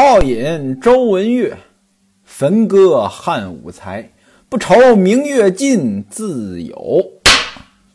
[0.00, 1.56] 好饮周文月，
[2.22, 4.12] 焚歌汉武才。
[4.48, 7.04] 不愁明月尽，自有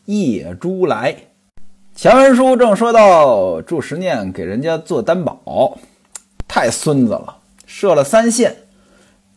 [0.04, 1.16] 夜珠来。
[1.96, 5.78] 前文书正说到祝时念给人家做担保，
[6.46, 8.54] 太孙子了，设了三线，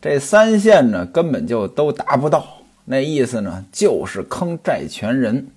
[0.02, 2.46] 这三线呢根本就都达不到。
[2.84, 5.48] 那意思呢就是坑债权人。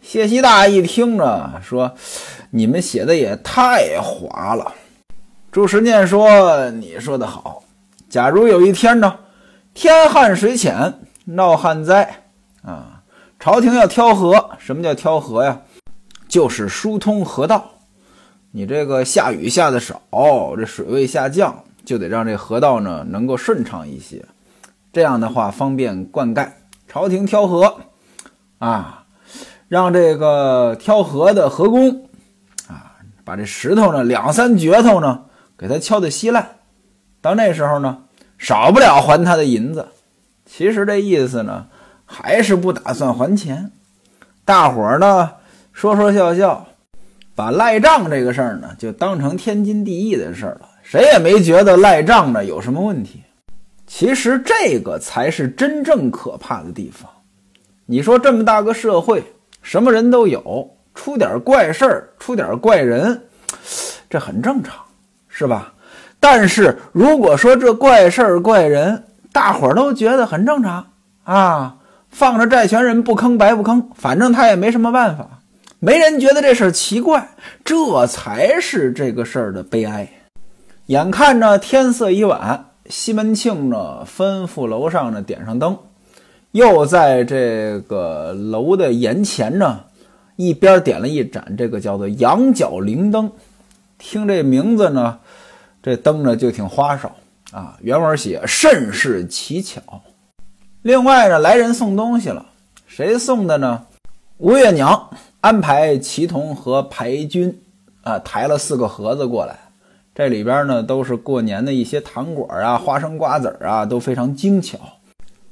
[0.00, 1.96] 谢希大一听呢，说
[2.50, 4.72] ：“你们写的也太滑了。”
[5.52, 7.64] 朱时念说：“你说的好。
[8.08, 9.18] 假如有一天呢？”
[9.74, 12.22] 天旱水浅，闹旱灾
[12.62, 13.02] 啊！
[13.40, 15.60] 朝廷要挑河，什么叫挑河呀？
[16.28, 17.68] 就是疏通河道。
[18.52, 20.00] 你这个下雨下的少，
[20.56, 24.24] 这水位下降，就得让这河道呢能够顺畅一些。
[24.92, 26.48] 这样的话方便灌溉。
[26.86, 27.76] 朝廷挑河
[28.58, 29.04] 啊，
[29.66, 32.08] 让这个挑河的河工
[32.68, 32.94] 啊，
[33.24, 35.24] 把这石头呢两三镢头呢
[35.60, 36.56] 给他敲得稀烂。
[37.20, 38.04] 到那时候呢。
[38.40, 39.88] 少不了还他的银子，
[40.46, 41.66] 其实这意思呢，
[42.06, 43.70] 还是不打算还钱。
[44.46, 45.32] 大伙儿呢
[45.74, 46.66] 说说笑笑，
[47.34, 53.22] 把赖账这个事儿呢就当成天经地义的事儿了，谁也没觉得赖账呢有什么问题。
[53.86, 57.10] 其实这个才是真正可怕的地方。
[57.84, 59.22] 你说这么大个社会，
[59.60, 63.24] 什么人都有，出点怪事儿，出点怪人，
[64.08, 64.82] 这很正常，
[65.40, 65.72] 是吧？
[66.22, 70.84] 但是如果说这怪事儿怪人，大伙儿都觉得很正常
[71.24, 71.76] 啊，
[72.10, 75.40] 放着债权人不坑白不坑，反正他也没什么办法，
[75.78, 77.30] 没人觉得这事儿奇怪，
[77.64, 80.06] 这才是这个事儿的悲哀。
[80.88, 85.78] 眼看着天色已晚，西门庆呢吩咐楼上呢点上灯，
[86.52, 89.80] 又在这个楼的檐前呢
[90.36, 93.32] 一边点了一盏这个叫做羊角灵灯，
[93.96, 95.18] 听这名字呢。
[95.82, 97.10] 这灯呢就挺花哨
[97.52, 99.80] 啊，原文写甚是奇巧。
[100.82, 102.46] 另外呢，来人送东西了，
[102.86, 103.86] 谁送的呢？
[104.38, 105.10] 吴月娘
[105.40, 107.62] 安排齐同和排军
[108.02, 109.58] 啊抬了四个盒子过来，
[110.14, 114.78] 这里边呢都是过年的一些糖果啊、花生瓜子啊，都非常精巧。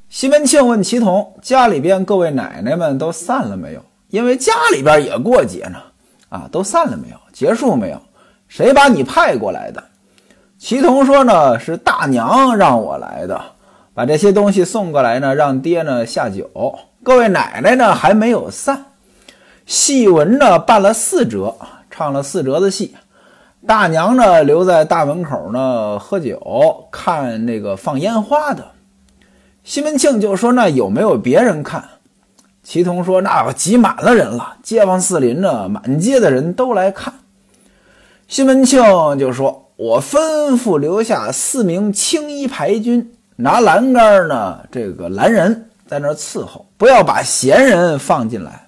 [0.09, 3.85] 西门庆问齐同：“家里边各位奶奶们都散了没有？
[4.09, 5.79] 因为家里边也过节呢，
[6.31, 7.17] 啊，都散了没有？
[7.33, 8.01] 结束没有？
[8.47, 9.85] 谁把你派过来的？”
[10.59, 13.41] 齐同说呢，是大娘让我来的，
[13.95, 16.77] 把这些东西送过来呢，让爹呢下酒。
[17.05, 18.87] 各位奶奶呢还没有散，
[19.67, 21.55] 戏文呢办了四折，
[21.89, 22.97] 唱了四折的戏。
[23.69, 28.73] 大娘呢留在大门口呢喝酒，看那个放烟花的。
[29.63, 31.85] 西门庆就说：“那有没有别人看？”
[32.65, 37.15] 齐同说：“那挤满了人了，街坊四邻呢，满街的人都来看。”
[38.27, 38.83] 西门庆
[39.17, 39.68] 就说。
[39.79, 48.67] 我吩咐留下四名青衣排军，拿栏杆呢，这个拦人在那伺候，不要把闲人放进来。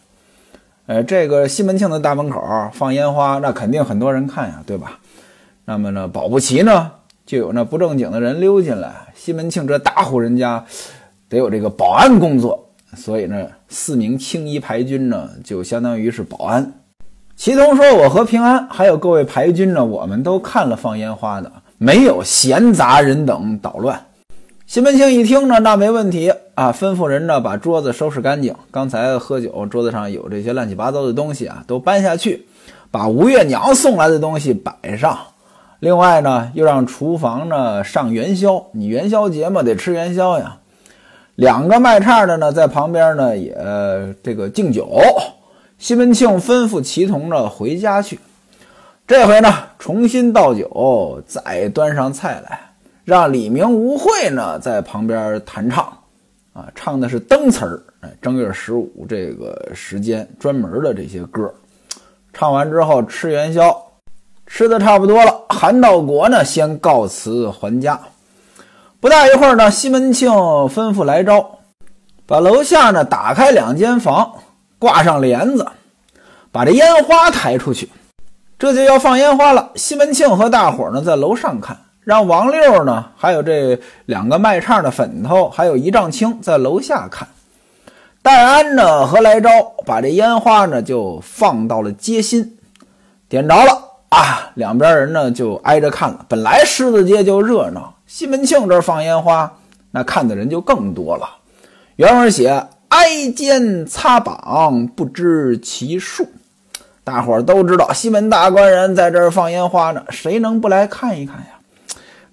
[0.86, 2.40] 呃，这个西门庆的大门口
[2.72, 5.00] 放烟花，那肯定很多人看呀，对吧？
[5.64, 6.92] 那么呢，保不齐呢，
[7.26, 9.08] 就有那不正经的人溜进来。
[9.16, 10.64] 西门庆这大户人家
[11.28, 16.72] 得有这个保安工作，所以呢，四名青衣排军呢，就相当于是保安。
[17.40, 23.98] 齐同说：“我和平安还有各位排军呢，我们都看了放烟花的，没有闲杂人等捣乱。”
[24.68, 28.54] 西门庆一听呢，那没问题啊，吩咐人呢把桌子收拾干净。
[28.70, 32.46] 刚才喝酒，桌子上有这些乱七八糟的东西啊，都搬下去，
[32.90, 35.16] 把吴月娘送来的东西摆上。
[35.78, 40.58] 另外呢，又让厨房呢上元宵，你元宵节嘛，得吃元宵呀。
[41.36, 43.56] 两个卖唱的呢，在旁边呢也
[44.22, 45.00] 这个敬酒。
[45.80, 48.20] 西门庆吩咐齐同呢回家去，
[49.06, 52.60] 这回呢重新倒酒，再端上菜来，
[53.02, 55.84] 让李明、吴慧呢在旁边弹唱，
[56.52, 61.50] 啊，唱的是灯词儿，哎，正月十五这个时间专门的这些歌。
[62.34, 63.74] 唱完之后吃元宵，
[64.46, 67.98] 吃的差不多了，韩道国呢先告辞还家。
[69.00, 71.58] 不大一会儿呢，西门庆吩咐来招，
[72.26, 74.30] 把楼下呢打开两间房。
[74.80, 75.66] 挂上帘子，
[76.50, 77.90] 把这烟花抬出去，
[78.58, 79.72] 这就要放烟花了。
[79.74, 87.28] 西门庆和大伙呢在楼上看，让王六呢，还有这两个卖唱的粉头，还有一丈青在楼下看。
[88.22, 89.50] 戴安呢和来招
[89.84, 92.56] 把这烟花呢就放到了街心，
[93.28, 96.24] 点着了啊，两边人呢就挨着看了。
[96.26, 99.52] 本来狮子街就热闹，西门庆这儿放烟花，
[99.90, 101.28] 那看的人就更多了。
[101.96, 102.66] 原文写。
[102.90, 106.28] 挨肩擦膀，不知其数。
[107.04, 111.58] 大伙儿都知道，西门大官人在这儿放烟花呢，谁能不来看一看呀？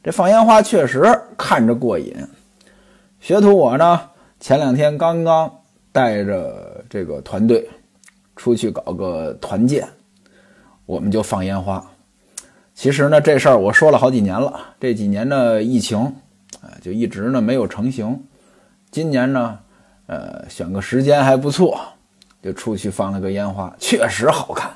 [0.03, 1.03] 这放烟花确实
[1.37, 2.13] 看着过瘾。
[3.19, 4.01] 学徒我呢，
[4.39, 5.51] 前两天刚刚
[5.91, 7.67] 带着这个团队
[8.35, 9.87] 出去搞个团建，
[10.85, 11.83] 我们就放烟花。
[12.73, 14.59] 其实呢，这事儿我说了好几年了。
[14.79, 15.99] 这几年呢，疫情，
[16.61, 18.23] 啊，就一直呢没有成型。
[18.91, 19.59] 今年呢，
[20.07, 21.79] 呃，选个时间还不错，
[22.41, 24.71] 就出去放了个烟花，确实好看。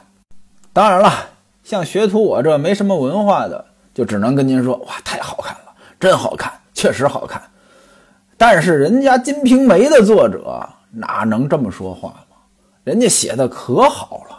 [0.73, 1.11] 当然了，
[1.63, 7.41] 像学徒我这没什么文化的，就只能跟您说，哇，太好看了，真好看，确实好看。
[8.37, 12.37] 但是人家《金瓶梅》的作者哪能这么说话吗？
[12.83, 14.37] 人家写的可好了。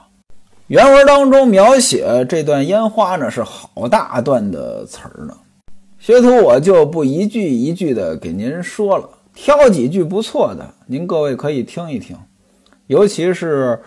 [0.66, 5.36] 原文当中描写这段烟花呢，是好大段的词儿呢。
[5.98, 12.16] 学徒我就不一句一句的给您说了，挑几句不错的，您各位可以听一听。
[12.86, 13.80] 尤其是，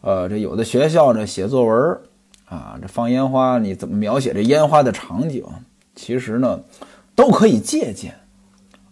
[0.00, 1.98] 呃，这有的学校呢写作文
[2.46, 5.44] 啊，这放烟花，你怎么描写这烟花的场景？
[5.94, 6.60] 其实呢，
[7.14, 8.14] 都可以借鉴。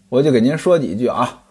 [0.09, 1.41] 我就给您说几句啊。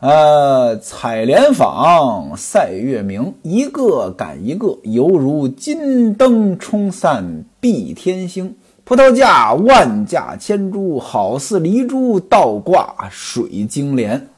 [0.00, 8.56] 呃，采莲坊赛月明，一个赶一个，犹如金灯冲散碧天星。
[8.84, 14.28] 葡萄架万架千株，好似梨珠倒挂水晶帘。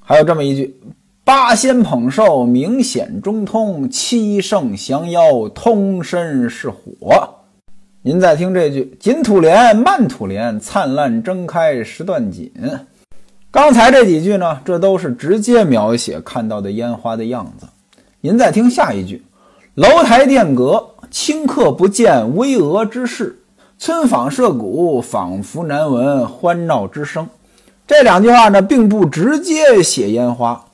[0.00, 0.76] 还有这么一句：
[1.24, 6.76] 八仙捧寿，明显中通；七圣降妖，通身是火。
[8.02, 12.52] 您再听这句：紧吐莲，慢吐莲，灿烂睁开时断锦。
[13.52, 17.66] 刚才这几句呢，这都是直接描写看到的烟花的样子。
[18.20, 19.24] 您再听下一句
[19.74, 23.26] ：“楼台殿阁，顷刻不见巍峨之势；
[23.78, 27.28] 村坊社谷，仿佛难闻欢闹之声。”
[27.86, 30.64] 这两句话呢，并不直接写烟花，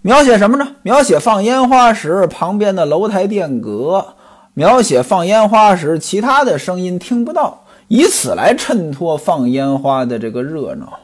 [0.00, 0.76] 描写什么呢？
[0.82, 4.14] 描写放烟花时旁边的楼台殿阁，
[4.54, 11.00] 描写放烟花时其他的声音听不到，以此来衬托放烟花的这个热闹。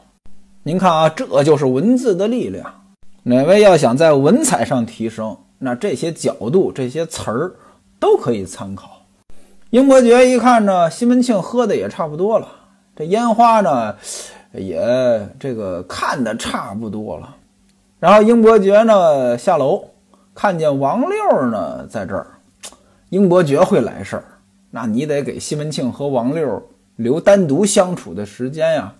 [0.63, 2.65] 您看啊，这就是文字的力量。
[3.23, 7.53] 哪位要想在文采上提升，那这些角度、这些词儿
[7.99, 8.94] 都可以参考。
[9.71, 12.47] 英伯爵一看呢，西门庆喝的也差不多了，
[12.95, 13.95] 这烟花呢
[14.53, 17.35] 也这个看的差不多了。
[17.99, 19.83] 然后英伯爵呢下楼，
[20.33, 22.27] 看见王六呢在这儿，
[23.09, 24.23] 英伯爵会来事儿，
[24.69, 26.61] 那你得给西门庆和王六
[26.95, 28.93] 留单独相处的时间呀。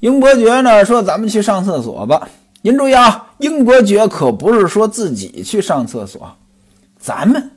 [0.00, 2.28] 英伯爵呢说：“咱们去上厕所吧。”
[2.60, 6.36] 您注意啊，英伯爵可不是说自己去上厕所，
[6.98, 7.50] 咱们，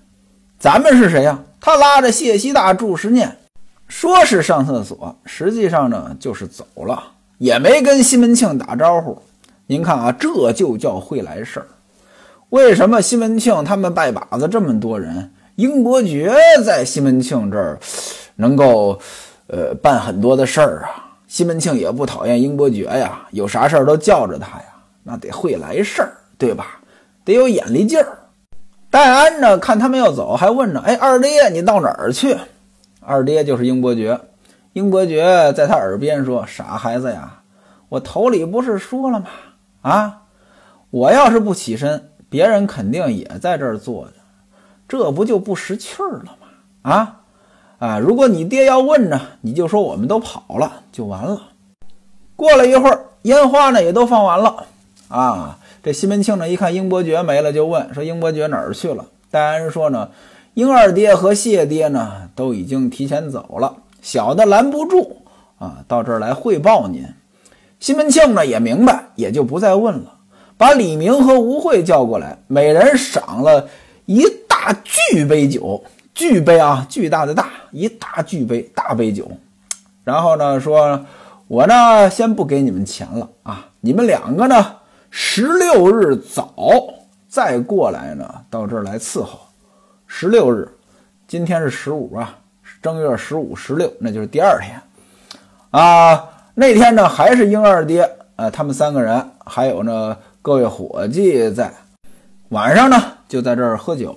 [0.58, 1.40] 咱们是谁呀？
[1.66, 3.40] 他拉着谢希大、住十念，
[3.88, 7.04] 说是上厕所，实际上呢就是走了，
[7.40, 9.20] 也没跟西门庆打招呼。
[9.66, 11.66] 您看啊，这就叫会来事儿。
[12.50, 17.80] 为什么西门庆他们拜把子这么多人，英伯爵在西门庆这儿
[18.36, 19.00] 能够
[19.48, 21.18] 呃办很多的事儿啊？
[21.28, 24.66] 西门庆也不讨厌英伯爵呀，有啥事儿都叫着他呀，
[25.02, 26.80] 那得会来事儿，对吧？
[27.24, 28.20] 得有眼力劲儿。
[28.96, 32.38] 戴安呢，看他们要走，还问呢：“哎，二爹，你到哪儿去？”
[33.06, 34.18] 二爹就是英伯爵。
[34.72, 37.42] 英伯爵在他耳边说：“傻孩子呀，
[37.90, 39.26] 我头里不是说了吗？
[39.82, 40.22] 啊，
[40.92, 44.14] 我要是不起身，别人肯定也在这儿坐着，
[44.88, 46.48] 这不就不识趣儿了吗？
[46.84, 47.18] 啊？”
[47.80, 51.42] 啊，如果你爹要问呢，你就说我们都跑了就完了。
[52.38, 54.66] 过了一会儿，烟花呢也都放完了
[55.10, 55.60] 啊。
[55.86, 60.10] 这西门庆呢一看英伯爵没了，就问说：“英伯爵哪儿去了？”戴安说呢
[60.56, 65.18] ：“英二爹和谢爹呢都已经提前走了，小的拦不住
[65.60, 67.06] 啊，到这儿来汇报您。”
[67.80, 70.14] 西门庆呢也明白，也就不再问了，
[70.58, 73.68] 把李明和吴慧叫过来，每人赏了
[74.08, 75.84] 一大巨杯酒。
[76.16, 79.30] 巨杯啊，巨大的大，一大巨杯大杯酒。
[80.04, 81.06] 然后呢，说
[81.48, 84.78] 我呢先不给你们钱了啊，你们两个呢
[85.18, 86.54] 十六日早
[87.30, 89.40] 再过来呢，到这儿来伺候。
[90.06, 90.68] 十六日，
[91.26, 92.38] 今天是十五啊，
[92.82, 94.78] 正月十五、十六，那就是第二天
[95.72, 96.22] 啊。
[96.54, 98.02] 那天呢还是英二爹
[98.36, 101.72] 啊，他们三个人，还有呢各位伙计在，
[102.50, 104.14] 晚上呢就在这儿喝酒。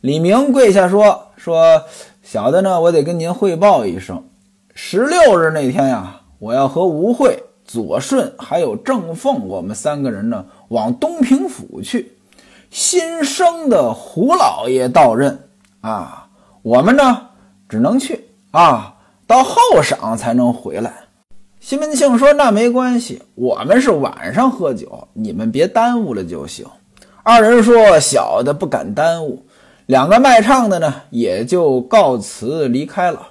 [0.00, 1.82] 李明跪下说：“说
[2.22, 4.22] 小的呢，我得跟您汇报一声，
[4.76, 12.16] 十六日那天呀，我要和吴慧、左顺还有郑凤，我们三个人呢，往东平府去。
[12.70, 15.50] 新生的胡老爷到任
[15.82, 16.28] 啊，
[16.62, 17.28] 我们呢
[17.68, 18.94] 只能去啊，
[19.26, 20.94] 到后晌才能回来。”
[21.60, 26.66] 西门庆说：“那没关系，我们是晚上喝酒，你们别耽误了就行。”
[27.22, 29.44] 二人说：“小的不敢耽误。”
[29.84, 33.28] 两个卖唱的呢，也就告辞离开了。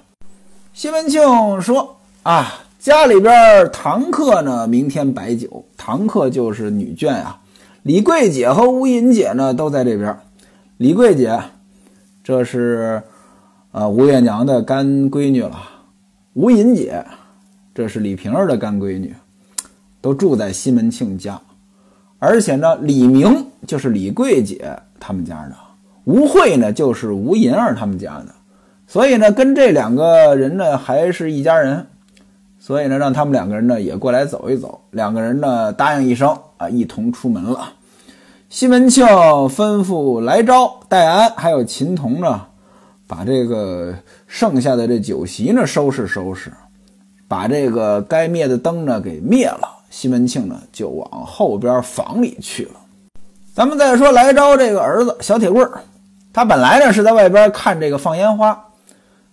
[0.73, 5.65] 西门庆说：“啊，家里边堂客呢，明天摆酒。
[5.75, 7.39] 堂客就是女眷啊。
[7.81, 10.15] 李桂姐和吴银姐呢，都在这边。
[10.77, 11.39] 李桂姐，
[12.23, 13.01] 这是
[13.71, 15.57] 呃吴月娘的干闺女了。
[16.33, 17.03] 吴银姐，
[17.73, 19.15] 这是李瓶儿的干闺女，
[19.99, 21.39] 都住在西门庆家。
[22.19, 25.55] 而且呢，李明就是李桂姐他们家的，
[26.05, 28.27] 吴慧呢就是吴银儿他们家的。
[28.85, 31.85] 所以呢，跟这两个人呢还是一家人。
[32.59, 34.81] 所以呢，让他们两个人呢也过来走一走。
[34.91, 37.73] 两个人呢答应一声啊，一同出门了。
[38.49, 42.41] 西门庆吩咐来招戴安还有秦童呢，
[43.07, 43.93] 把这个
[44.25, 46.51] 剩下的这酒席呢收拾收拾，
[47.27, 49.69] 把这个该灭的灯呢给灭了。
[49.89, 52.71] 西门庆呢就往后边房里去了。
[53.53, 55.81] 咱们再说来招这个儿子小铁棍儿，
[56.33, 58.65] 他本来呢是在外边看这个放烟花，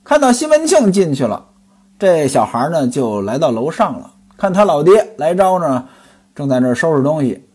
[0.05, 1.47] 看到西门庆进去了。
[1.99, 5.87] 这小孩呢，就来到楼上了，看他老爹来招呢，
[6.35, 7.47] 正在那收拾东西。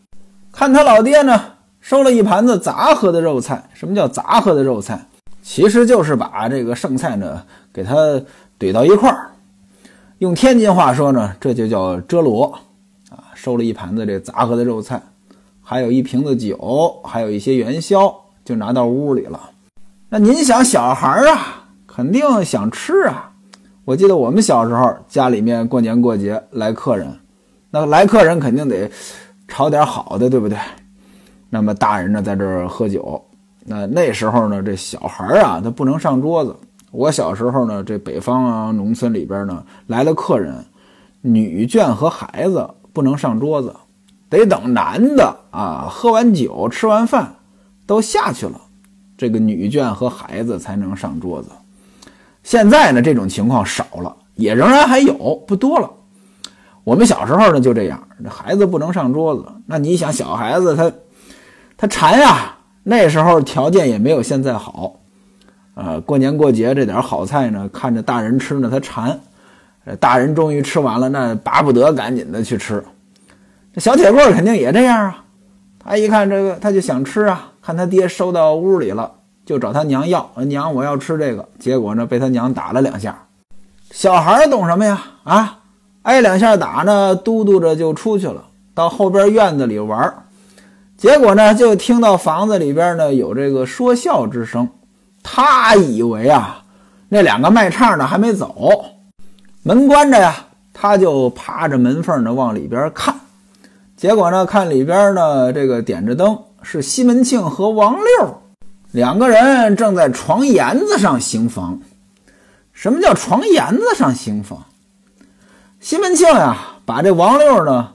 [0.50, 1.40] 看他老爹呢，
[1.80, 3.68] 收了一盘子杂合的肉菜。
[3.74, 5.06] 什么叫杂合的肉菜？
[5.42, 7.42] 其实就是把这个剩菜呢，
[7.72, 7.94] 给他
[8.58, 9.30] 怼到一块儿。
[10.18, 12.44] 用天津话说呢，这就叫遮罗
[13.10, 13.32] 啊。
[13.34, 15.00] 收了一盘子这杂合的肉菜，
[15.62, 19.50] 还有一瓶子酒，还有一些元宵，就拿到屋里了。
[20.08, 23.29] 那您想，小孩啊，肯定想吃啊。
[23.90, 27.12] 我记得我们小时候家里面过年过节来客人，
[27.72, 28.88] 那来客人肯定得
[29.48, 30.56] 炒点好的，对不对？
[31.48, 33.20] 那么大人呢在这儿喝酒，
[33.64, 36.54] 那那时候呢这小孩啊他不能上桌子。
[36.92, 40.54] 我小时候呢这北方啊农村里边呢来了客人，
[41.20, 43.74] 女眷和孩子不能上桌子，
[44.28, 47.34] 得等男的啊喝完酒吃完饭
[47.88, 48.60] 都下去了，
[49.18, 51.48] 这个女眷和孩子才能上桌子。
[52.42, 55.90] 现在呢，这种情况少了，也仍然还有，不多了。
[56.84, 59.44] 我们小时候呢就这样，这孩子不能上桌子。
[59.66, 60.92] 那你想，小孩子他
[61.76, 64.96] 他馋呀，那时候条件也没有现在好。
[65.74, 69.20] 呃，过年过节这点好菜呢，看着大人吃呢，他馋。
[69.98, 72.84] 大人终于吃完了，那巴不得赶紧的去吃。
[73.72, 75.24] 这小铁棍肯定也这样啊，
[75.78, 77.52] 他一看这个，他就想吃啊。
[77.62, 79.12] 看他爹收到屋里了。
[79.50, 83.26] 就找他娘要，娘我要吃这个，结果呢被他娘打了两下。
[83.90, 85.02] 小孩懂什么呀？
[85.24, 85.58] 啊，
[86.02, 90.22] 挨两下打呢，嘟嘟着就出去了，到后边院子里玩。
[90.96, 94.68] 结果呢就听到房子里边呢有这个说笑之声，
[95.24, 96.62] 他以为啊
[97.08, 98.84] 那两个卖唱的还没走，
[99.64, 100.32] 门关着呀，
[100.72, 103.16] 他就趴着门缝呢往里边看。
[103.96, 108.42] 结果呢看里边呢这个点着灯，是西门庆和王六。
[108.92, 111.80] 两个人正在床沿子上行房。
[112.72, 114.64] 什么叫床沿子上行房？
[115.80, 117.90] 西门庆呀，把这王六呢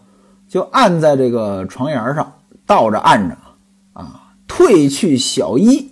[0.48, 2.34] 就按在这个床沿上，
[2.66, 3.36] 倒着按着
[3.94, 5.92] 啊，褪去小衣，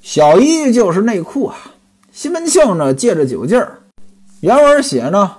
[0.00, 1.56] 小衣就是内裤啊。
[2.10, 3.78] 西门庆呢借着酒劲儿，
[4.40, 5.30] 原文写呢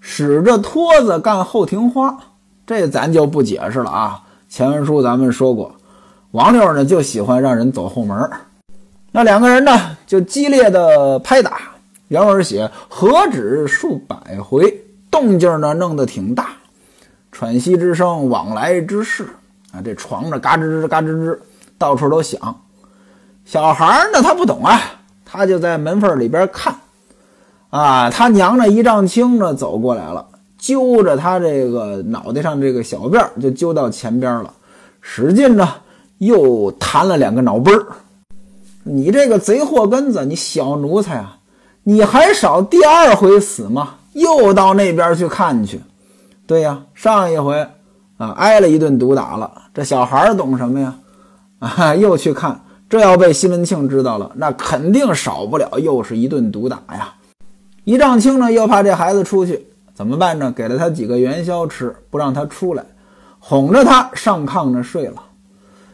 [0.00, 2.18] 使着托子干后庭花，
[2.66, 4.22] 这咱就不解释了啊。
[4.48, 5.76] 前文书咱们说过，
[6.32, 8.30] 王六呢就喜欢让人走后门。
[9.12, 11.58] 那两个人呢，就激烈的拍打。
[12.08, 16.50] 原文写何止数百回，动静呢弄得挺大，
[17.32, 19.24] 喘息之声，往来之势
[19.72, 21.38] 啊，这床呢嘎吱吱嘎吱吱，
[21.76, 22.62] 到处都响。
[23.44, 24.80] 小孩呢，他不懂啊，
[25.24, 26.74] 他就在门缝里边看。
[27.70, 30.26] 啊，他娘呢一丈青呢走过来了，
[30.58, 34.52] 揪着他这个脑袋上这个小辫就揪到前边了，
[35.00, 35.68] 使劲呢
[36.18, 37.86] 又弹了两个脑杯儿。
[38.82, 41.36] 你这个贼祸根子，你小奴才啊！
[41.82, 43.96] 你还少第二回死吗？
[44.14, 45.80] 又到那边去看去。
[46.46, 47.66] 对呀，上一回
[48.16, 49.50] 啊挨了一顿毒打了。
[49.74, 50.94] 这小孩懂什么呀？
[51.60, 52.60] 啊，又去看。
[52.88, 57.14] 这要被西门庆知道了，那肯定少不了又是一顿毒打呀。
[57.84, 60.52] 一丈青呢，又怕这孩子出去，怎么办呢？
[60.56, 62.84] 给了他几个元宵吃，不让他出来，
[63.38, 65.22] 哄着他上炕呢睡了。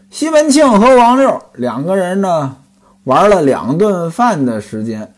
[0.08, 2.56] 西门庆和王六两个人呢。
[3.06, 5.08] 玩了两顿饭的时间，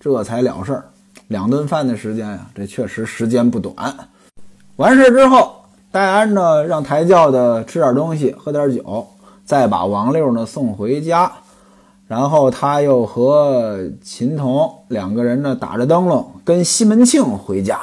[0.00, 0.84] 这才了事儿。
[1.28, 3.72] 两顿饭的时间呀，这确实时间不短。
[4.74, 5.54] 完事之后，
[5.92, 9.06] 戴安呢让抬轿的吃点东西，喝点酒，
[9.44, 11.30] 再把王六呢送回家。
[12.08, 17.78] 然后他又和秦童两个人呢打着灯笼跟西门庆回家。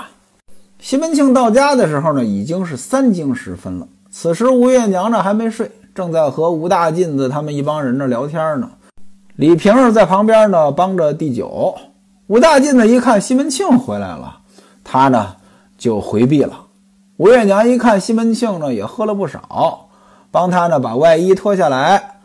[0.79, 3.87] 西门庆到家的时候呢，已经是三更时分了。
[4.11, 8.69] 此时吴月娘呢还没睡，正在和吴大妗子他们一帮人呢聊天呢。
[9.35, 11.75] 李瓶儿在旁边呢，帮着递酒。
[12.27, 14.37] 武大进呢一看西门庆回来了，
[14.83, 15.35] 他呢
[15.75, 16.67] 就回避了。
[17.17, 19.87] 吴月娘一看西门庆呢也喝了不少，
[20.29, 22.19] 帮他呢把外衣脱下来，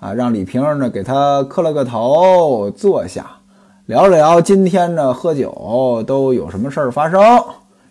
[0.00, 3.26] 啊，让李瓶儿呢给他磕了个头，坐下
[3.84, 7.44] 聊了聊今天呢喝酒都有什么事儿发生。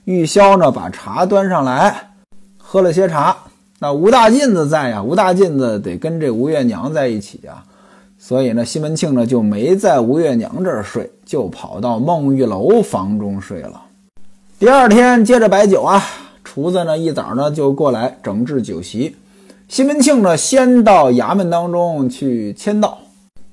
[0.06, 2.10] 玉箫呢把茶端上来，
[2.58, 3.38] 喝了些茶。
[3.80, 7.64] 那吴大进子在呀，吴大进子得跟这吴月娘在一起啊，
[8.26, 13.82] 所以呢西门庆呢就没在吴月娘这儿睡，就跑到孟玉楼房中睡了。
[14.58, 16.02] 第二天接着摆酒啊。
[16.42, 19.14] 厨子呢，一早呢就过来整治酒席。
[19.68, 22.98] 西门庆呢，先到衙门当中去签到。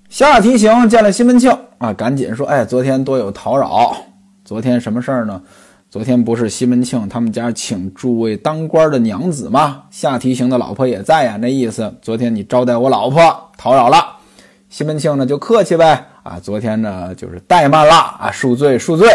[0.08, 3.96] 下提刑见了西门庆啊，赶紧说：“哎，昨天多有叨扰。
[4.44, 5.42] 昨天什么事儿呢？
[5.90, 9.82] 昨天不是西门庆他们家请诸位当官的娘子吗？
[9.90, 11.36] 下提刑的老婆也在呀。
[11.40, 13.20] 那意思，昨天你招待我老婆，
[13.60, 14.18] 叨扰了。
[14.70, 16.06] 西门庆呢，就客气呗。
[16.22, 19.08] 啊，昨天呢，就是怠慢了啊，恕罪，恕罪。”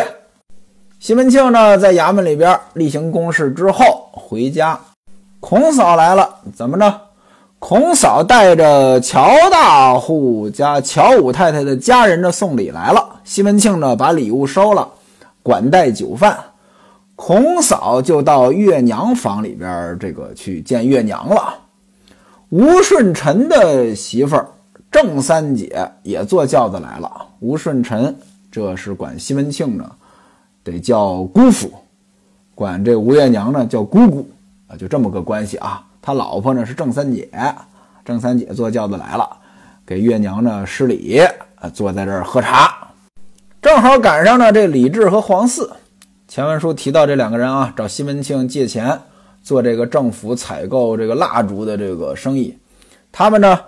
[1.00, 4.78] 西门庆呢，在衙门里边例行公事之后回家，
[5.40, 7.02] 孔嫂来了，怎么着？
[7.60, 13.22] 孔嫂带着乔大户家乔五太太的家人呢送礼来了。
[13.24, 14.88] 西门庆呢，把礼物收了，
[15.42, 16.38] 管待酒饭。
[17.16, 21.56] 孔嫂就到月娘房里边这个去见月娘了。
[22.50, 24.50] 吴顺臣的媳妇儿
[24.96, 27.28] 郑三姐也坐轿子来了。
[27.42, 28.16] 吴顺臣
[28.50, 29.92] 这是管西门庆呢。
[30.64, 31.70] 得叫姑父，
[32.56, 34.26] 管这吴月娘呢叫姑姑
[34.68, 35.86] 啊，就这么个关系啊。
[36.02, 37.30] 他老婆呢是郑三姐，
[38.06, 39.30] 郑三姐坐轿子来了，
[39.86, 41.20] 给月娘呢施礼
[41.56, 42.88] 啊，坐在这儿喝茶。
[43.62, 45.70] 正好赶上呢这李治和黄四，
[46.26, 48.98] 前文书提到这两个人啊，找西门庆借钱
[49.44, 52.58] 做这个政府采购这个蜡烛的这个生意，
[53.12, 53.60] 他们呢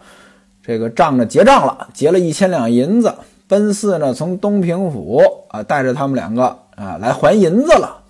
[0.67, 3.15] 这个账呢结账了，结了一千两银子，
[3.47, 6.59] 奔四呢从东平府啊带着他们两个。
[6.77, 8.03] 啊，来还银子了。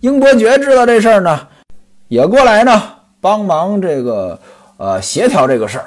[0.00, 1.46] 英伯爵知道这事儿呢，
[2.08, 2.82] 也过来呢
[3.20, 4.40] 帮忙这个
[4.78, 5.84] 呃协调这个事儿。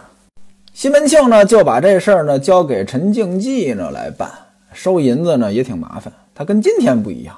[0.72, 4.30] 西门庆呢就把这事儿呢交给陈敬济呢来办，
[4.72, 6.14] 收银子呢也挺麻烦。
[6.36, 7.36] 他跟今天不一样，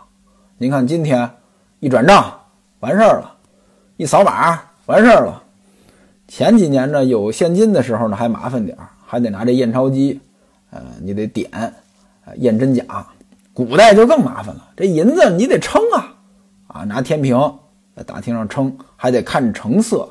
[0.58, 1.30] 您看今天
[1.80, 2.42] 一转账
[2.82, 3.32] 完事儿了，
[3.96, 5.42] 一扫码完事儿了。
[6.30, 10.22] 前几年呢有现金的时候呢还麻烦点儿，还得拿这验钞机，
[10.70, 11.50] 呃，你得点，
[12.38, 12.84] 验真假。
[13.52, 16.16] 古代就更麻烦了，这银子你得称啊，
[16.68, 17.36] 啊，拿天平
[17.96, 20.08] 在大厅上称，还得看成色，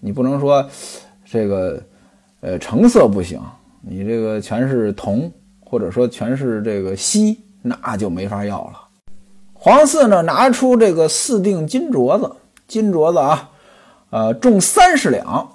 [0.00, 0.68] 你不能说
[1.24, 1.80] 这个
[2.40, 3.40] 呃成色不行，
[3.80, 8.80] 你这个全是铜，或者说全是这个锡，那就没法要了。
[9.54, 12.30] 黄四呢拿出这个四锭金镯子，
[12.66, 13.50] 金镯子啊，
[14.10, 15.48] 呃重三十两，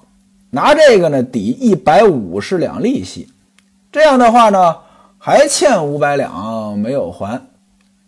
[0.52, 3.30] 拿这个呢抵一百五十两利息，
[3.92, 4.76] 这样的话呢。
[5.22, 7.42] 还欠五百两没有还，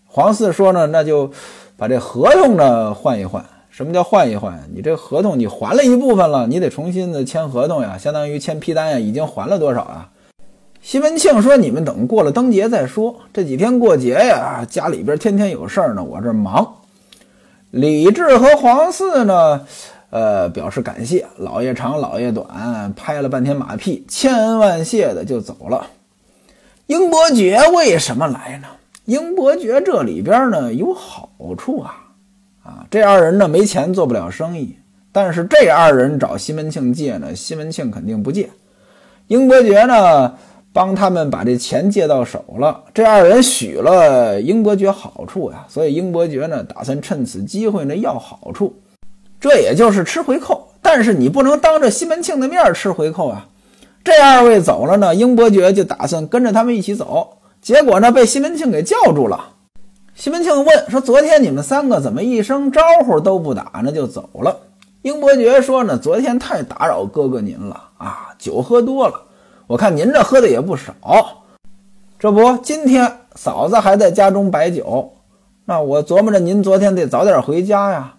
[0.07, 1.29] 黄四说呢，那就
[1.75, 3.43] 把这合同呢换一换。
[3.69, 4.69] 什么叫换一换？
[4.73, 10.09] 你这合同你还了一部分了，你得重新的签合同呀，相当于签批单呀，已经还了多少啊？
[10.81, 16.75] 西门庆说：“你们等过了灯节再说，这几天过节呀，家里边天天有事儿呢，我这忙。”
[17.71, 19.65] 李治和黄四呢，
[20.11, 25.87] 呃，表示感谢，老爷长，老爷短，拍了半天马屁，千恩万谢的就走了。
[26.87, 28.67] 英伯爵为什么来呢？
[29.05, 32.11] 英伯爵这里边呢有好处啊，
[32.63, 34.75] 啊，这二人呢没钱做不了生意，
[35.13, 38.49] 但是这二人找西门庆借呢，西门庆肯定不借。
[39.27, 40.35] 英伯爵呢
[40.73, 48.80] 帮他们把这钱借到手了，这二人许了英伯爵好处呀，所以英伯爵呢打算趁此机会呢要好处，
[49.41, 50.69] 这也就是吃回扣。
[50.81, 53.47] 但是你不能当着西门庆的面吃回扣啊。
[54.03, 59.49] 这二位走了呢，英伯爵就打算跟着他们一起走，结果呢被西门庆给叫住了。
[60.15, 64.57] 西门庆问说：“昨天你们三个怎么一声招呼都不打呢就走了？”
[65.03, 69.21] 英伯爵说：“呢，昨天太打扰哥哥您了啊，酒喝多了，
[69.67, 70.93] 我看您这喝的也不少。
[72.19, 75.13] 这不，今天嫂子还在家中摆酒，
[75.65, 78.15] 那我琢磨着您昨天得早点回家呀。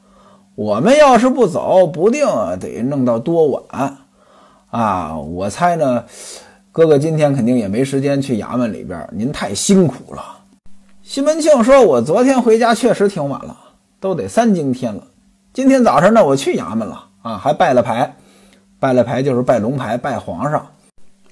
[0.54, 2.26] 我们要是不走，不定
[2.60, 3.96] 得弄到多晚。”
[4.70, 6.04] 啊，我猜呢，
[6.70, 10.22] 哥哥今天肯定也没时间去衙门里边，您太辛苦了。
[11.02, 13.56] 西门庆说：“我昨天回家确实挺晚了，
[14.00, 15.02] 都得三更天了。
[15.52, 18.14] 今天早上呢，我去衙门了啊，还拜了牌，
[18.80, 20.66] 拜了牌就是拜龙牌，拜皇上。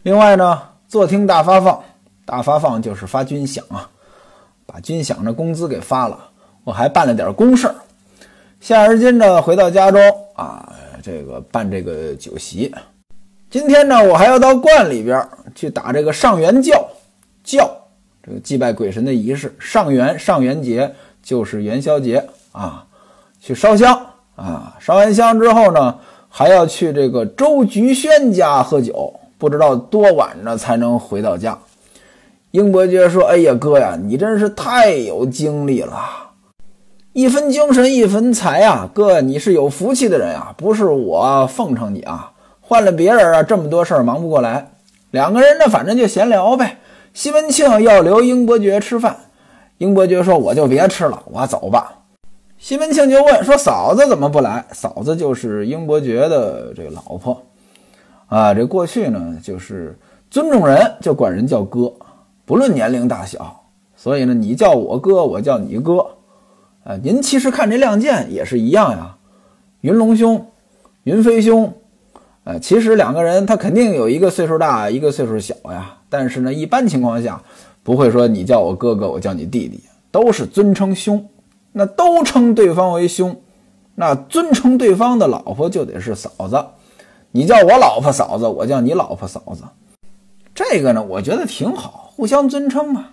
[0.02, 1.80] 另外呢，坐听大发放，
[2.26, 3.88] 大发放就是发军饷啊，
[4.66, 6.18] 把军饷的工资给发了。
[6.64, 7.72] 我还办了点公事。
[8.60, 10.00] 现而今呢，回到家中
[10.34, 10.70] 啊，
[11.02, 12.72] 这个办这个酒席。”
[13.50, 16.86] 今天呢，我还要到观里边去打这个上元教，
[17.42, 17.68] 教
[18.22, 19.52] 这个祭拜鬼神的仪式。
[19.58, 22.86] 上元上元节就是元宵节啊，
[23.40, 23.98] 去烧香
[24.36, 24.76] 啊。
[24.78, 31.58] 烧完香之后呢，还要去这个周菊轩家喝酒，不知道多晚呢才能回到家。
[32.50, 36.29] 英伯爵说：“哎呀，哥呀，你真是太有精力了，
[37.12, 38.88] 一分精神一分财啊！
[38.94, 42.30] 哥，你是有福气的人啊，不是我奉承你啊。
[42.60, 44.70] 换了别人啊，这么多事儿忙不过来。
[45.10, 46.78] 两个人呢，反正就闲聊呗。
[47.12, 49.16] 西门庆要留英伯爵吃饭，
[49.78, 51.94] 英伯爵说：我就别吃了，我走吧。
[52.58, 54.64] 西门庆就问说：嫂子怎么不来？
[54.70, 57.42] 嫂子就是英伯爵的这个老婆
[58.28, 58.54] 啊。
[58.54, 59.98] 这过去呢，就是
[60.30, 61.92] 尊重人就管人叫哥。”
[62.46, 63.64] 不论年龄大小，
[63.96, 66.06] 所以呢，你叫我哥，我叫你哥，
[66.90, 69.16] 啊，您其实看这亮剑也是一样呀。
[69.82, 70.48] 云龙兄，
[71.04, 71.72] 云飞兄，
[72.42, 75.98] 呃，其实两个人他肯定有一个岁数大，一个岁数小呀。
[76.08, 77.40] 但是呢，一般情况下
[77.84, 81.24] 不会说你叫我哥哥，我叫你弟弟，都是尊称兄。
[81.70, 83.40] 那都称对方为兄，
[83.94, 86.60] 那尊称对方的老婆就得是嫂子。
[87.30, 89.62] 你叫我老婆嫂子，我叫你老婆嫂子，
[90.52, 92.12] 这个呢，我觉得挺好。
[92.16, 93.10] 互相尊称嘛，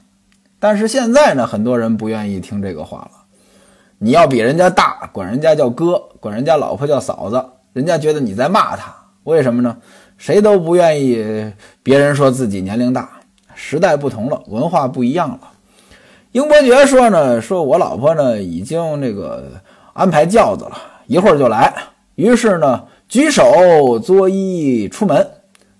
[0.57, 3.11] 但是现在呢，很多人不愿意听这个话了。
[3.99, 8.95] 你要比人家大，管人家叫哥，管人家老婆叫嫂子，人家觉得你在骂他。
[9.23, 9.75] 为什么呢？
[10.17, 11.51] 谁都不愿意
[11.83, 13.09] 别人说自己年龄大。
[13.55, 15.39] 时代不同了，文化不一样了。
[16.31, 19.51] 英伯爵说呢，说我老婆呢已经那个
[19.93, 21.73] 安排轿子了，一会儿就来。
[22.15, 25.27] 于是呢，举手作揖出门，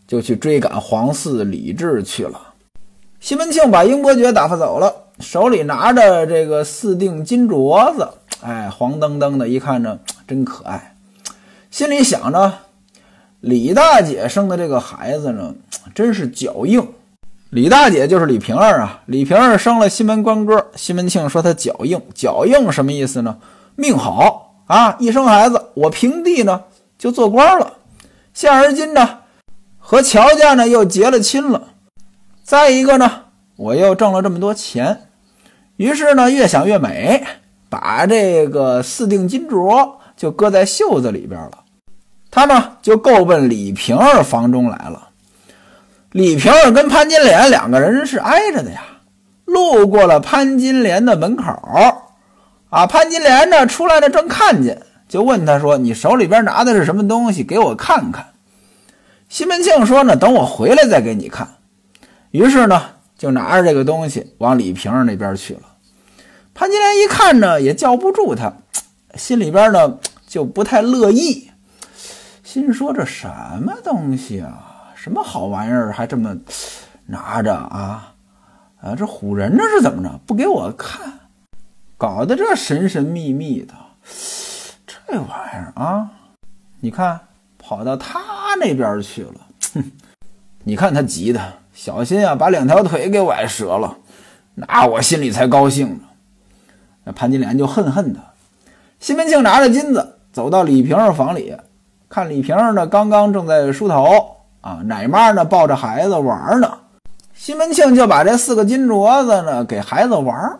[0.07, 2.41] 就去追赶皇嗣李治去了。
[3.19, 8.07] 西门庆把英伯爵打发走了，手里拿着这个四锭金镯子，
[8.41, 10.95] 哎，黄澄澄的，一看着真可爱。
[11.71, 12.53] 心里想着，
[13.39, 15.55] 李大姐生的这个孩子呢，
[15.95, 16.87] 真是脚硬。
[17.49, 20.67] 李大姐就是李瓶儿啊，李瓶儿生了西门官哥。
[20.75, 23.37] 西门庆说他脚硬，脚硬什么意思呢？
[23.75, 26.63] 命好啊，一生孩子，我平地呢
[26.97, 27.73] 就做官了。
[28.33, 29.19] 现而今呢，
[29.79, 31.69] 和乔家呢又结了亲了。
[32.43, 33.23] 再一个呢，
[33.55, 35.06] 我又挣了这么多钱，
[35.77, 37.23] 于是呢，越想越美，
[37.69, 41.59] 把这个四锭金镯就搁在袖子里边了。
[42.29, 45.09] 他呢，就够奔李瓶儿房中来了。
[46.11, 48.81] 李瓶儿跟潘金莲两个人是挨着的呀，
[49.45, 51.43] 路过了潘金莲的门口，
[52.69, 57.43] 啊，潘金莲呢出来了，正看见，就问他说：“你手里边拿的是什么东西？
[57.43, 58.25] 给我看看。”
[59.29, 61.47] 西门庆说：“呢，等我回来再给你看。”
[62.31, 62.81] 于是呢，
[63.17, 65.61] 就拿着这个东西往李瓶儿那边去了。
[66.53, 68.53] 潘金莲一看呢，也叫不住他，
[69.15, 71.49] 心里边呢就不太乐意，
[72.43, 73.27] 心说这什
[73.61, 76.35] 么东西啊，什么好玩意儿，还这么
[77.05, 78.13] 拿着啊？
[78.81, 80.19] 啊，这唬人这是怎么着？
[80.25, 81.11] 不给我看，
[81.97, 83.73] 搞得这神神秘秘的，
[84.85, 86.09] 这玩意儿啊，
[86.79, 87.19] 你看
[87.57, 88.19] 跑到他
[88.59, 89.91] 那边去了，哼，
[90.63, 91.53] 你看他急的。
[91.79, 93.97] 小心啊，把两条腿给崴折了，
[94.55, 95.99] 那我心里才高兴呢。
[97.03, 98.19] 那潘金莲就恨恨他。
[98.99, 101.55] 西门庆拿着金子走到李瓶儿房里，
[102.09, 106.79] 看李瓶儿呢，刚刚正在梳头啊，奶妈呢抱着孩子玩呢。
[107.35, 110.59] 西门庆就把这四个金镯子呢给孩子玩。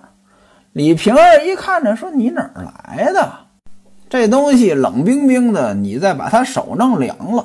[0.74, 3.28] 李瓶儿一看呢，说：“你哪儿来的？
[4.08, 7.44] 这东西冷冰冰的，你再把他手弄凉了。”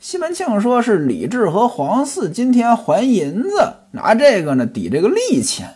[0.00, 5.74] 西门庆说：“是李治和黄四今天还银子，拿这个呢抵这个利钱。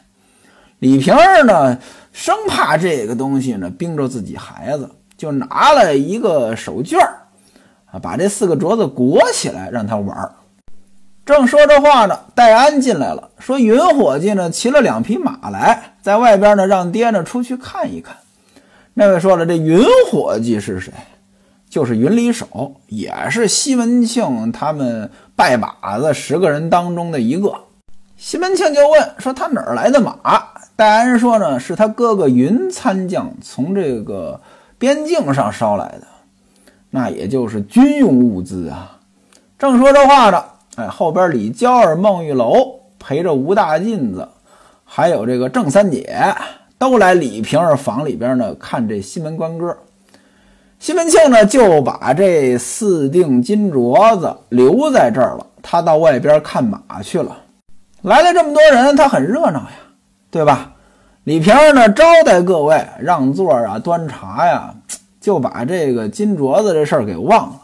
[0.79, 1.79] 李瓶儿呢，
[2.13, 7.17] 生怕这个东西呢冰着自己孩子，就拿了一个手绢儿，
[7.87, 10.31] 啊，把这四个镯子裹起来让他玩。
[11.27, 18.17] 正说着话呢，戴安进来了，说云伙计呢骑了两匹马来，在外边呢让爹呢出去看一看。
[18.95, 20.93] 那位说了，这云伙计是谁？”
[21.73, 27.51] 就是云里手，也是西门庆他们拜把子十个人当中的一个。
[28.15, 30.15] 西门庆就问说：“他哪儿来的马？”
[30.77, 34.39] 戴安说：“呢，是他哥哥云参将从这个
[34.77, 36.07] 边境上捎来的，
[36.91, 38.99] 那也就是军用物资啊。”
[39.59, 40.45] 正说着话呢，
[40.77, 44.29] 哎，后边李娇儿、孟玉楼陪着吴大妗子，
[44.85, 46.15] 还有这个郑三姐，
[46.77, 49.75] 都来李瓶儿房里边呢看这西门官哥。
[50.83, 55.47] 西门庆呢，就把这四锭金镯子留在这儿了。
[55.63, 57.37] 他到外边看马去了。
[58.01, 59.71] 来了这么多人，他很热闹呀，
[60.29, 60.73] 对吧？
[61.23, 64.75] 李瓶儿呢，招待各位，让座啊，端茶呀，
[65.21, 67.61] 就把这个金镯子这事儿给忘了。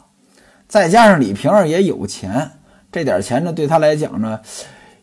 [0.69, 2.53] 再加上李瓶儿也有钱，
[2.93, 4.39] 这点钱呢，对他来讲呢，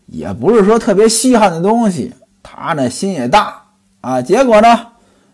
[0.05, 2.13] 也不是说特别稀罕的东西。
[2.41, 3.63] 他呢，心也大
[3.99, 4.21] 啊。
[4.21, 4.87] 结果呢，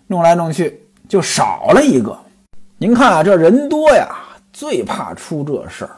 [0.08, 0.88] 弄来弄去。
[1.08, 2.18] 就少了一个。
[2.82, 4.10] 您看啊，这人多呀，
[4.52, 5.92] 最怕出这事儿。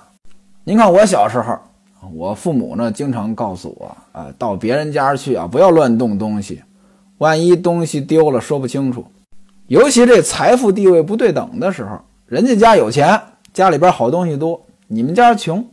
[0.66, 1.58] 您看我小时候，
[2.14, 6.62] 我父母呢经常告诉我啊，到别人家去啊，不要乱动东西，
[7.20, 9.06] 万一东西丢了说不清楚。
[9.68, 13.18] 尤其这财富地位不对等的时候，人家家有钱，
[13.54, 15.66] 家里边好东西多，你们家穷，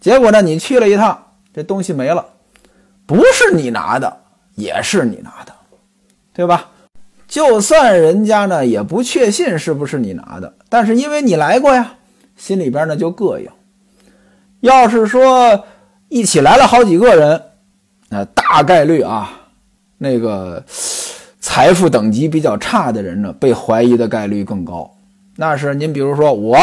[0.00, 1.18] 结果呢，你去了一趟，
[1.54, 2.22] 这东西没了，
[3.06, 4.14] 不是你拿的，
[4.54, 5.54] 也是你拿的，
[6.34, 6.68] 对吧？
[7.28, 11.94] 就算人家呢也不确信是不是你拿的，但是因为你来过呀，
[12.36, 13.48] 心里边呢就膈应。
[14.60, 15.64] 要是说
[16.08, 17.42] 一起来了好几个人，
[18.08, 19.30] 那大概率啊，
[19.98, 20.64] 那个。
[21.38, 24.90] 财富等级比较差的人呢，被怀疑的概率更高。
[25.36, 26.58] 那是您比如说我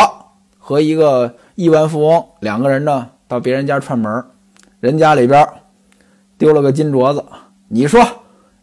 [0.60, 4.24] 和一个亿万富翁两个人呢，到别人家串门，
[4.82, 5.48] 人家里边
[6.38, 7.24] 丢了个金镯子，
[7.70, 8.06] 你说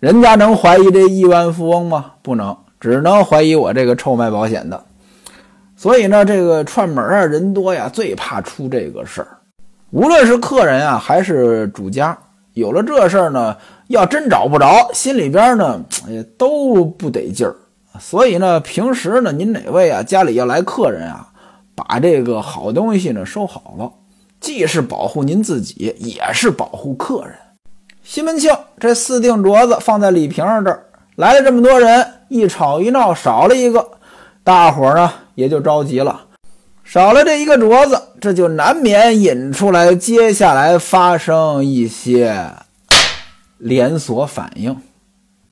[0.00, 2.12] 人家能怀疑这亿万富翁吗？
[2.22, 4.82] 不能，只能怀疑我这个臭卖保险的。
[5.76, 9.28] 所以呢，这个串门啊，人多呀，最怕出这个事儿。
[9.90, 12.16] 无论是客人啊，还是主家，
[12.54, 13.54] 有了这事儿呢。
[13.88, 17.56] 要真找不着，心里边呢也都不得劲儿。
[17.98, 21.28] 所以呢，平时呢，您哪位啊家里要来客人啊，
[21.74, 23.92] 把这个好东西呢收好了，
[24.40, 27.34] 既是保护您自己，也是保护客人。
[28.10, 33.88] 西门庆这四锭镯子放在李瓶儿这儿，来了这么多人，一吵一闹少了一个，
[34.42, 36.20] 大伙儿呢也就着急了。
[36.82, 42.50] 少了这一个镯子，这就难免引出来接下来发生一些。
[43.58, 44.76] 连锁反应。